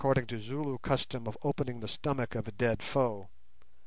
Alluding 0.03 0.25
to 0.25 0.37
the 0.37 0.41
Zulu 0.43 0.79
custom 0.79 1.27
of 1.27 1.37
opening 1.43 1.79
the 1.79 1.87
stomach 1.87 2.33
of 2.33 2.47
a 2.47 2.51
dead 2.51 2.81
foe. 2.81 3.29